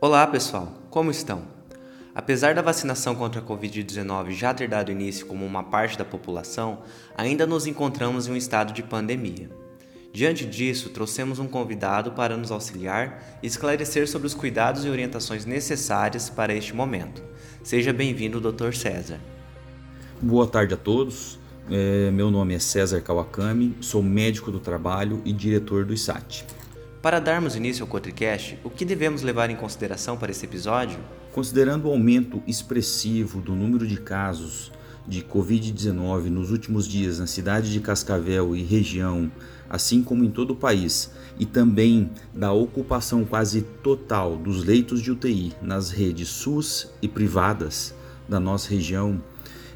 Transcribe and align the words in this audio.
Olá 0.00 0.24
pessoal, 0.28 0.72
como 0.90 1.10
estão? 1.10 1.42
Apesar 2.14 2.54
da 2.54 2.62
vacinação 2.62 3.16
contra 3.16 3.40
a 3.40 3.44
Covid-19 3.44 4.30
já 4.30 4.54
ter 4.54 4.68
dado 4.68 4.92
início 4.92 5.26
como 5.26 5.44
uma 5.44 5.64
parte 5.64 5.98
da 5.98 6.04
população, 6.04 6.82
ainda 7.16 7.44
nos 7.44 7.66
encontramos 7.66 8.28
em 8.28 8.30
um 8.30 8.36
estado 8.36 8.72
de 8.72 8.80
pandemia. 8.80 9.50
Diante 10.12 10.46
disso, 10.46 10.90
trouxemos 10.90 11.40
um 11.40 11.48
convidado 11.48 12.12
para 12.12 12.36
nos 12.36 12.52
auxiliar 12.52 13.40
e 13.42 13.48
esclarecer 13.48 14.08
sobre 14.08 14.28
os 14.28 14.34
cuidados 14.34 14.84
e 14.84 14.88
orientações 14.88 15.44
necessárias 15.44 16.30
para 16.30 16.54
este 16.54 16.72
momento. 16.72 17.20
Seja 17.64 17.92
bem-vindo, 17.92 18.40
Dr. 18.40 18.74
César. 18.74 19.18
Boa 20.22 20.46
tarde 20.46 20.74
a 20.74 20.76
todos. 20.76 21.40
É, 21.68 22.12
meu 22.12 22.30
nome 22.30 22.54
é 22.54 22.60
César 22.60 23.00
Kawakami, 23.00 23.76
sou 23.80 24.00
médico 24.00 24.52
do 24.52 24.60
trabalho 24.60 25.20
e 25.24 25.32
diretor 25.32 25.84
do 25.84 25.92
ISAT. 25.92 26.46
Para 27.08 27.20
darmos 27.20 27.56
início 27.56 27.82
ao 27.82 27.88
Cotricast, 27.88 28.58
o 28.62 28.68
que 28.68 28.84
devemos 28.84 29.22
levar 29.22 29.48
em 29.48 29.56
consideração 29.56 30.18
para 30.18 30.30
esse 30.30 30.44
episódio? 30.44 30.98
Considerando 31.32 31.86
o 31.86 31.90
aumento 31.90 32.42
expressivo 32.46 33.40
do 33.40 33.54
número 33.54 33.86
de 33.86 33.96
casos 33.96 34.70
de 35.06 35.22
Covid-19 35.22 36.24
nos 36.24 36.50
últimos 36.50 36.86
dias 36.86 37.18
na 37.18 37.26
cidade 37.26 37.72
de 37.72 37.80
Cascavel 37.80 38.54
e 38.54 38.62
região, 38.62 39.32
assim 39.70 40.02
como 40.02 40.22
em 40.22 40.30
todo 40.30 40.50
o 40.50 40.56
país, 40.56 41.10
e 41.38 41.46
também 41.46 42.10
da 42.34 42.52
ocupação 42.52 43.24
quase 43.24 43.62
total 43.62 44.36
dos 44.36 44.62
leitos 44.62 45.00
de 45.00 45.10
UTI 45.10 45.54
nas 45.62 45.90
redes 45.90 46.28
SUS 46.28 46.90
e 47.00 47.08
privadas 47.08 47.94
da 48.28 48.38
nossa 48.38 48.68
região, 48.68 49.18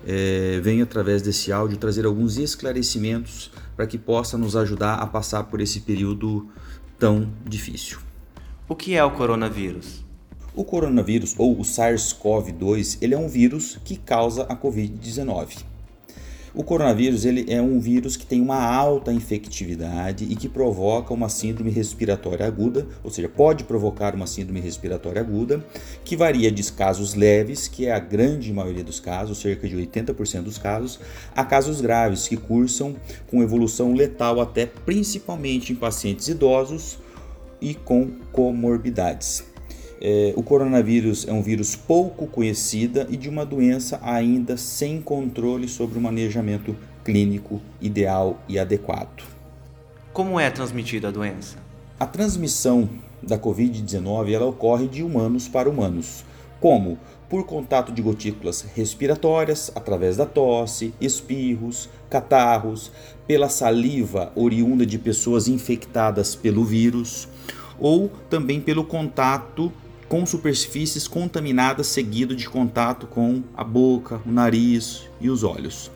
é, 0.06 0.60
venho 0.62 0.82
através 0.82 1.22
desse 1.22 1.50
áudio 1.50 1.78
trazer 1.78 2.04
alguns 2.04 2.36
esclarecimentos 2.36 3.50
para 3.74 3.86
que 3.86 3.96
possa 3.96 4.36
nos 4.36 4.54
ajudar 4.54 4.96
a 4.96 5.06
passar 5.06 5.44
por 5.44 5.62
esse 5.62 5.80
período 5.80 6.50
tão 7.02 7.28
difícil. 7.44 7.98
O 8.68 8.76
que 8.76 8.94
é 8.94 9.02
o 9.02 9.10
coronavírus? 9.10 10.04
O 10.54 10.62
coronavírus 10.62 11.34
ou 11.36 11.58
o 11.58 11.64
SARS-CoV-2, 11.64 12.98
ele 13.02 13.12
é 13.12 13.18
um 13.18 13.26
vírus 13.26 13.76
que 13.84 13.96
causa 13.96 14.44
a 14.44 14.54
COVID-19. 14.54 15.64
O 16.54 16.62
coronavírus 16.62 17.24
ele 17.24 17.46
é 17.50 17.62
um 17.62 17.80
vírus 17.80 18.14
que 18.14 18.26
tem 18.26 18.42
uma 18.42 18.62
alta 18.62 19.10
infectividade 19.10 20.26
e 20.28 20.36
que 20.36 20.50
provoca 20.50 21.14
uma 21.14 21.30
síndrome 21.30 21.70
respiratória 21.70 22.46
aguda, 22.46 22.86
ou 23.02 23.10
seja, 23.10 23.26
pode 23.26 23.64
provocar 23.64 24.14
uma 24.14 24.26
síndrome 24.26 24.60
respiratória 24.60 25.22
aguda, 25.22 25.64
que 26.04 26.14
varia 26.14 26.52
de 26.52 26.62
casos 26.70 27.14
leves, 27.14 27.68
que 27.68 27.86
é 27.86 27.92
a 27.92 27.98
grande 27.98 28.52
maioria 28.52 28.84
dos 28.84 29.00
casos, 29.00 29.38
cerca 29.38 29.66
de 29.66 29.76
80% 29.76 30.42
dos 30.42 30.58
casos, 30.58 31.00
a 31.34 31.42
casos 31.42 31.80
graves 31.80 32.28
que 32.28 32.36
cursam 32.36 32.96
com 33.28 33.42
evolução 33.42 33.94
letal 33.94 34.38
até 34.38 34.66
principalmente 34.66 35.72
em 35.72 35.76
pacientes 35.76 36.28
idosos 36.28 36.98
e 37.62 37.72
com 37.74 38.10
comorbidades. 38.30 39.51
É, 40.04 40.34
o 40.34 40.42
coronavírus 40.42 41.28
é 41.28 41.32
um 41.32 41.40
vírus 41.40 41.76
pouco 41.76 42.26
conhecida 42.26 43.06
e 43.08 43.16
de 43.16 43.28
uma 43.28 43.46
doença 43.46 44.00
ainda 44.02 44.56
sem 44.56 45.00
controle 45.00 45.68
sobre 45.68 45.96
o 45.96 46.02
manejamento 46.02 46.74
clínico 47.04 47.62
ideal 47.80 48.40
e 48.48 48.58
adequado. 48.58 49.22
Como 50.12 50.40
é 50.40 50.50
transmitida 50.50 51.06
a 51.06 51.10
doença? 51.12 51.56
A 52.00 52.04
transmissão 52.04 52.90
da 53.22 53.38
Covid-19 53.38 54.32
ela 54.32 54.46
ocorre 54.46 54.88
de 54.88 55.04
humanos 55.04 55.46
para 55.46 55.70
humanos. 55.70 56.24
Como? 56.58 56.98
Por 57.28 57.46
contato 57.46 57.92
de 57.92 58.02
gotículas 58.02 58.66
respiratórias, 58.74 59.70
através 59.72 60.16
da 60.16 60.26
tosse, 60.26 60.92
espirros, 61.00 61.88
catarros, 62.10 62.90
pela 63.24 63.48
saliva 63.48 64.32
oriunda 64.34 64.84
de 64.84 64.98
pessoas 64.98 65.46
infectadas 65.46 66.34
pelo 66.34 66.64
vírus, 66.64 67.28
ou 67.78 68.10
também 68.28 68.60
pelo 68.60 68.82
contato 68.82 69.72
com 70.12 70.26
superfícies 70.26 71.08
contaminadas 71.08 71.86
seguido 71.86 72.36
de 72.36 72.46
contato 72.46 73.06
com 73.06 73.42
a 73.56 73.64
boca, 73.64 74.20
o 74.26 74.30
nariz 74.30 75.04
e 75.18 75.30
os 75.30 75.42
olhos. 75.42 75.90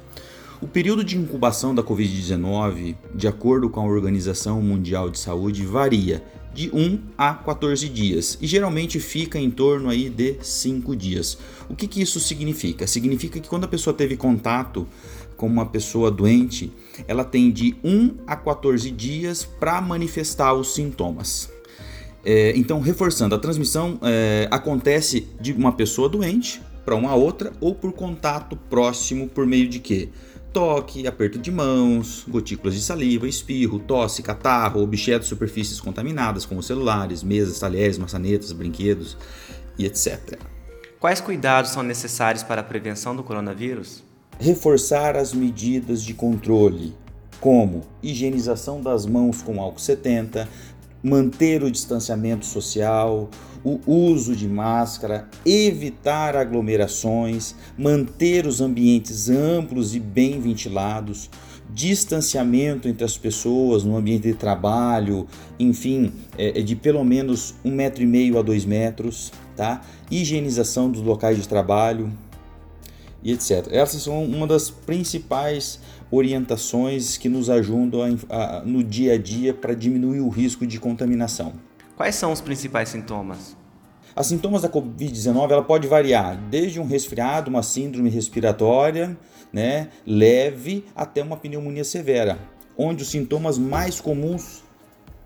O 0.58 0.66
período 0.66 1.04
de 1.04 1.18
incubação 1.18 1.74
da 1.74 1.82
Covid-19, 1.82 2.96
de 3.14 3.28
acordo 3.28 3.68
com 3.68 3.78
a 3.78 3.84
Organização 3.84 4.62
Mundial 4.62 5.10
de 5.10 5.18
Saúde, 5.18 5.66
varia 5.66 6.24
de 6.54 6.70
1 6.74 6.98
a 7.18 7.34
14 7.34 7.90
dias 7.90 8.38
e 8.40 8.46
geralmente 8.46 8.98
fica 9.00 9.38
em 9.38 9.50
torno 9.50 9.90
aí 9.90 10.08
de 10.08 10.38
5 10.40 10.96
dias. 10.96 11.36
O 11.68 11.76
que, 11.76 11.86
que 11.86 12.00
isso 12.00 12.18
significa? 12.18 12.86
Significa 12.86 13.38
que 13.38 13.50
quando 13.50 13.64
a 13.64 13.68
pessoa 13.68 13.92
teve 13.92 14.16
contato 14.16 14.88
com 15.36 15.46
uma 15.46 15.66
pessoa 15.66 16.10
doente, 16.10 16.72
ela 17.06 17.22
tem 17.22 17.50
de 17.50 17.76
1 17.84 18.14
a 18.26 18.34
14 18.34 18.90
dias 18.90 19.44
para 19.44 19.78
manifestar 19.82 20.54
os 20.54 20.72
sintomas. 20.72 21.54
É, 22.28 22.52
então, 22.56 22.80
reforçando, 22.80 23.36
a 23.36 23.38
transmissão 23.38 24.00
é, 24.02 24.48
acontece 24.50 25.28
de 25.40 25.52
uma 25.52 25.70
pessoa 25.70 26.08
doente 26.08 26.60
para 26.84 26.96
uma 26.96 27.14
outra 27.14 27.52
ou 27.60 27.72
por 27.72 27.92
contato 27.92 28.56
próximo 28.68 29.28
por 29.28 29.46
meio 29.46 29.68
de 29.68 29.78
quê? 29.78 30.08
Toque, 30.52 31.06
aperto 31.06 31.38
de 31.38 31.52
mãos, 31.52 32.24
gotículas 32.26 32.74
de 32.74 32.82
saliva, 32.82 33.28
espirro, 33.28 33.78
tosse, 33.78 34.24
catarro, 34.24 34.82
objetos 34.82 35.28
superfícies 35.28 35.80
contaminadas 35.80 36.44
como 36.44 36.60
celulares, 36.64 37.22
mesas, 37.22 37.60
talheres, 37.60 37.96
maçanetas, 37.96 38.50
brinquedos 38.50 39.16
e 39.78 39.86
etc. 39.86 40.36
Quais 40.98 41.20
cuidados 41.20 41.70
são 41.70 41.84
necessários 41.84 42.42
para 42.42 42.60
a 42.60 42.64
prevenção 42.64 43.14
do 43.14 43.22
coronavírus? 43.22 44.02
Reforçar 44.40 45.16
as 45.16 45.32
medidas 45.32 46.02
de 46.02 46.12
controle, 46.12 46.92
como 47.40 47.84
higienização 48.02 48.80
das 48.80 49.06
mãos 49.06 49.42
com 49.42 49.60
álcool 49.60 49.78
70, 49.78 50.48
manter 51.02 51.62
o 51.62 51.70
distanciamento 51.70 52.44
social, 52.44 53.30
o 53.64 53.80
uso 53.86 54.36
de 54.36 54.48
máscara, 54.48 55.28
evitar 55.44 56.36
aglomerações, 56.36 57.54
manter 57.76 58.46
os 58.46 58.60
ambientes 58.60 59.28
amplos 59.28 59.94
e 59.94 60.00
bem 60.00 60.40
ventilados, 60.40 61.28
distanciamento 61.68 62.88
entre 62.88 63.04
as 63.04 63.18
pessoas 63.18 63.82
no 63.82 63.96
ambiente 63.96 64.28
de 64.28 64.34
trabalho, 64.34 65.26
enfim, 65.58 66.12
é, 66.38 66.60
é 66.60 66.62
de 66.62 66.76
pelo 66.76 67.04
menos 67.04 67.54
um 67.64 67.72
metro 67.72 68.02
e 68.02 68.06
meio 68.06 68.38
a 68.38 68.42
dois 68.42 68.64
metros, 68.64 69.32
tá? 69.56 69.82
Higienização 70.08 70.90
dos 70.90 71.02
locais 71.02 71.36
de 71.36 71.48
trabalho, 71.48 72.12
e 73.26 73.32
etc. 73.32 73.66
Essas 73.72 74.02
são 74.02 74.24
uma 74.24 74.46
das 74.46 74.70
principais 74.70 75.80
orientações 76.10 77.16
que 77.16 77.28
nos 77.28 77.50
ajudam 77.50 78.18
a, 78.28 78.58
a, 78.58 78.60
no 78.64 78.82
dia 78.82 79.14
a 79.14 79.18
dia 79.18 79.52
para 79.52 79.74
diminuir 79.74 80.20
o 80.20 80.28
risco 80.28 80.66
de 80.66 80.78
contaminação. 80.78 81.52
Quais 81.96 82.14
são 82.14 82.32
os 82.32 82.40
principais 82.40 82.88
sintomas? 82.88 83.56
As 84.14 84.26
sintomas 84.28 84.62
da 84.62 84.68
Covid-19 84.68 85.50
ela 85.50 85.62
pode 85.62 85.86
variar 85.86 86.36
desde 86.48 86.80
um 86.80 86.86
resfriado, 86.86 87.50
uma 87.50 87.62
síndrome 87.62 88.08
respiratória, 88.08 89.16
né, 89.52 89.88
leve, 90.06 90.84
até 90.94 91.22
uma 91.22 91.36
pneumonia 91.36 91.84
severa, 91.84 92.38
onde 92.76 93.02
os 93.02 93.10
sintomas 93.10 93.58
mais 93.58 94.00
comuns 94.00 94.62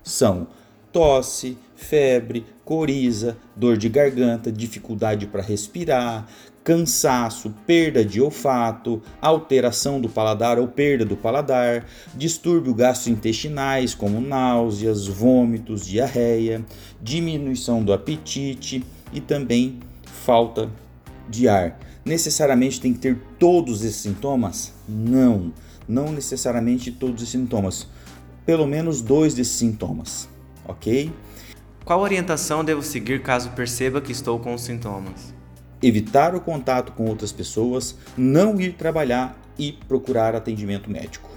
são 0.03 0.49
tosse, 0.93 1.57
febre, 1.77 2.45
coriza, 2.65 3.37
dor 3.55 3.77
de 3.77 3.89
garganta, 3.89 4.51
dificuldade 4.51 5.27
para 5.27 5.43
respirar, 5.43 6.27
cansaço, 6.63 7.55
perda 7.67 8.05
de 8.05 8.21
olfato, 8.21 9.03
alteração 9.21 10.01
do 10.01 10.09
paladar 10.09 10.59
ou 10.59 10.69
perda 10.69 11.05
do 11.05 11.17
paladar, 11.17 11.87
distúrbio 12.15 12.75
gastrointestinais 12.75 13.95
como 13.95 14.21
náuseas, 14.21 15.07
vômitos, 15.07 15.87
diarreia, 15.87 16.65
diminuição 17.01 17.83
do 17.83 17.93
apetite 17.93 18.85
e 19.13 19.21
também 19.21 19.81
falta 20.05 20.71
de 21.29 21.49
ar. 21.49 21.79
Necessariamente 22.05 22.81
tem 22.81 22.93
que 22.93 22.99
ter 22.99 23.19
todos 23.39 23.83
esses 23.83 24.01
sintomas? 24.01 24.73
Não, 24.89 25.53
não 25.89 26.13
necessariamente 26.13 26.91
todos 26.91 27.23
esses 27.23 27.33
sintomas. 27.33 27.87
Pelo 28.45 28.67
menos 28.67 29.01
dois 29.01 29.35
desses 29.35 29.55
sintomas, 29.55 30.29
ok? 30.67 31.13
Qual 31.85 32.01
orientação 32.01 32.65
devo 32.65 32.83
seguir 32.83 33.23
caso 33.23 33.51
perceba 33.51 34.01
que 34.01 34.13
estou 34.13 34.39
com 34.39 34.55
os 34.55 34.63
sintomas? 34.63 35.40
Evitar 35.83 36.35
o 36.35 36.41
contato 36.41 36.93
com 36.93 37.07
outras 37.07 37.33
pessoas, 37.33 37.97
não 38.17 38.61
ir 38.61 38.75
trabalhar 38.75 39.41
e 39.59 39.73
procurar 39.73 40.35
atendimento 40.35 40.91
médico. 40.91 41.31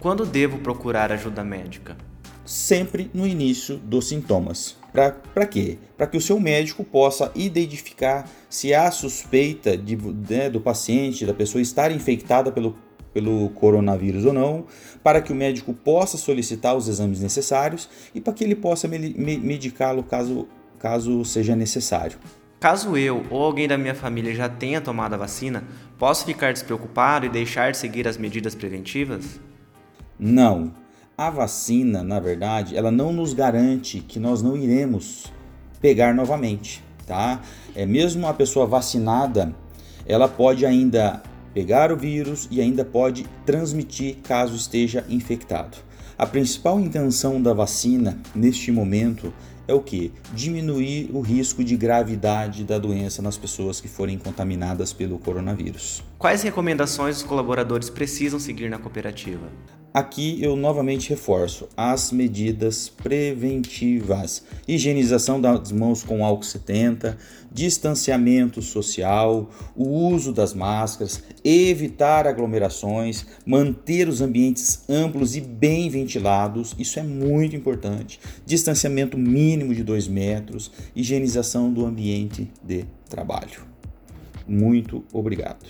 Quando 0.00 0.24
devo 0.24 0.58
procurar 0.58 1.10
ajuda 1.10 1.42
médica? 1.42 1.96
Sempre 2.44 3.10
no 3.12 3.26
início 3.26 3.76
dos 3.76 4.08
sintomas. 4.08 4.76
Para 4.92 5.46
quê? 5.46 5.78
Para 5.96 6.06
que 6.06 6.16
o 6.16 6.20
seu 6.20 6.40
médico 6.40 6.82
possa 6.82 7.30
identificar 7.34 8.28
se 8.48 8.72
há 8.72 8.90
suspeita 8.90 9.76
de, 9.76 9.96
né, 10.28 10.48
do 10.48 10.60
paciente, 10.60 11.26
da 11.26 11.34
pessoa 11.34 11.60
estar 11.60 11.92
infectada 11.92 12.50
pelo, 12.50 12.76
pelo 13.12 13.50
coronavírus 13.50 14.24
ou 14.24 14.32
não, 14.32 14.64
para 15.02 15.20
que 15.20 15.32
o 15.32 15.36
médico 15.36 15.74
possa 15.74 16.16
solicitar 16.16 16.76
os 16.76 16.88
exames 16.88 17.20
necessários 17.20 17.88
e 18.14 18.20
para 18.20 18.32
que 18.32 18.44
ele 18.44 18.54
possa 18.54 18.88
medicá-lo 18.88 20.02
caso, 20.02 20.48
caso 20.78 21.24
seja 21.24 21.54
necessário. 21.54 22.18
Caso 22.60 22.96
eu 22.96 23.24
ou 23.30 23.44
alguém 23.44 23.68
da 23.68 23.78
minha 23.78 23.94
família 23.94 24.34
já 24.34 24.48
tenha 24.48 24.80
tomado 24.80 25.14
a 25.14 25.16
vacina, 25.16 25.62
posso 25.96 26.24
ficar 26.24 26.52
despreocupado 26.52 27.24
e 27.24 27.28
deixar 27.28 27.70
de 27.70 27.78
seguir 27.78 28.08
as 28.08 28.16
medidas 28.16 28.54
preventivas? 28.54 29.40
Não. 30.18 30.74
A 31.16 31.30
vacina, 31.30 32.02
na 32.02 32.18
verdade, 32.18 32.76
ela 32.76 32.90
não 32.90 33.12
nos 33.12 33.32
garante 33.32 34.00
que 34.00 34.18
nós 34.18 34.42
não 34.42 34.56
iremos 34.56 35.32
pegar 35.80 36.12
novamente. 36.12 36.82
tá? 37.06 37.40
É 37.76 37.86
mesmo 37.86 38.26
a 38.26 38.34
pessoa 38.34 38.66
vacinada, 38.66 39.54
ela 40.04 40.28
pode 40.28 40.66
ainda 40.66 41.22
pegar 41.54 41.92
o 41.92 41.96
vírus 41.96 42.48
e 42.50 42.60
ainda 42.60 42.84
pode 42.84 43.24
transmitir 43.46 44.16
caso 44.22 44.56
esteja 44.56 45.04
infectado. 45.08 45.76
A 46.16 46.26
principal 46.26 46.80
intenção 46.80 47.40
da 47.40 47.54
vacina 47.54 48.18
neste 48.34 48.72
momento 48.72 49.32
é 49.68 49.74
o 49.74 49.80
que? 49.80 50.10
Diminuir 50.32 51.10
o 51.12 51.20
risco 51.20 51.62
de 51.62 51.76
gravidade 51.76 52.64
da 52.64 52.78
doença 52.78 53.20
nas 53.20 53.36
pessoas 53.36 53.80
que 53.80 53.86
forem 53.86 54.18
contaminadas 54.18 54.94
pelo 54.94 55.18
coronavírus. 55.18 56.02
Quais 56.18 56.42
recomendações 56.42 57.18
os 57.18 57.22
colaboradores 57.22 57.90
precisam 57.90 58.40
seguir 58.40 58.70
na 58.70 58.78
cooperativa? 58.78 59.46
Aqui 59.92 60.38
eu 60.42 60.54
novamente 60.54 61.08
reforço 61.08 61.66
as 61.74 62.12
medidas 62.12 62.90
preventivas: 62.90 64.44
higienização 64.66 65.40
das 65.40 65.72
mãos 65.72 66.02
com 66.02 66.24
álcool 66.24 66.44
70, 66.44 67.16
distanciamento 67.50 68.60
social, 68.60 69.50
o 69.74 69.88
uso 69.88 70.30
das 70.30 70.52
máscaras, 70.52 71.22
evitar 71.42 72.26
aglomerações, 72.26 73.26
manter 73.46 74.08
os 74.08 74.20
ambientes 74.20 74.84
amplos 74.90 75.34
e 75.34 75.40
bem 75.40 75.88
ventilados, 75.88 76.76
isso 76.78 76.98
é 76.98 77.02
muito 77.02 77.56
importante. 77.56 78.20
Distanciamento 78.44 79.16
mínimo 79.16 79.74
de 79.74 79.82
2 79.82 80.06
metros, 80.06 80.70
higienização 80.94 81.72
do 81.72 81.86
ambiente 81.86 82.50
de 82.62 82.84
trabalho. 83.08 83.66
Muito 84.46 85.02
obrigado. 85.12 85.66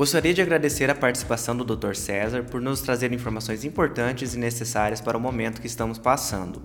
Gostaria 0.00 0.32
de 0.32 0.40
agradecer 0.40 0.88
a 0.88 0.94
participação 0.94 1.54
do 1.54 1.76
Dr. 1.76 1.94
César 1.94 2.42
por 2.44 2.58
nos 2.58 2.80
trazer 2.80 3.12
informações 3.12 3.66
importantes 3.66 4.32
e 4.32 4.38
necessárias 4.38 4.98
para 4.98 5.18
o 5.18 5.20
momento 5.20 5.60
que 5.60 5.66
estamos 5.66 5.98
passando. 5.98 6.62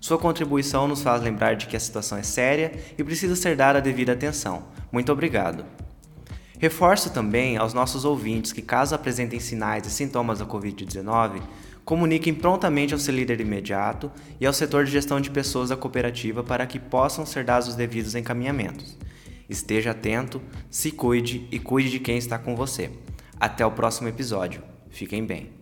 Sua 0.00 0.16
contribuição 0.16 0.88
nos 0.88 1.02
faz 1.02 1.22
lembrar 1.22 1.54
de 1.54 1.66
que 1.66 1.76
a 1.76 1.80
situação 1.80 2.16
é 2.16 2.22
séria 2.22 2.72
e 2.96 3.04
precisa 3.04 3.36
ser 3.36 3.54
dada 3.56 3.76
a 3.76 3.82
devida 3.82 4.14
atenção. 4.14 4.68
Muito 4.90 5.12
obrigado. 5.12 5.66
Reforço 6.58 7.10
também 7.10 7.58
aos 7.58 7.74
nossos 7.74 8.06
ouvintes 8.06 8.54
que, 8.54 8.62
caso 8.62 8.94
apresentem 8.94 9.38
sinais 9.38 9.86
e 9.86 9.90
sintomas 9.90 10.38
da 10.38 10.46
Covid-19, 10.46 11.42
comuniquem 11.84 12.32
prontamente 12.32 12.94
ao 12.94 12.98
seu 12.98 13.14
líder 13.14 13.38
imediato 13.42 14.10
e 14.40 14.46
ao 14.46 14.52
setor 14.54 14.86
de 14.86 14.92
gestão 14.92 15.20
de 15.20 15.30
pessoas 15.30 15.68
da 15.68 15.76
cooperativa 15.76 16.42
para 16.42 16.66
que 16.66 16.78
possam 16.78 17.26
ser 17.26 17.44
dados 17.44 17.68
os 17.68 17.74
devidos 17.74 18.14
encaminhamentos. 18.14 18.96
Esteja 19.48 19.92
atento, 19.92 20.42
se 20.70 20.90
cuide 20.90 21.48
e 21.50 21.58
cuide 21.58 21.90
de 21.90 22.00
quem 22.00 22.18
está 22.18 22.38
com 22.38 22.54
você. 22.54 22.90
Até 23.40 23.64
o 23.64 23.72
próximo 23.72 24.08
episódio. 24.08 24.62
Fiquem 24.90 25.24
bem. 25.24 25.57